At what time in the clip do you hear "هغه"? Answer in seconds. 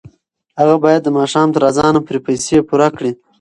0.59-0.75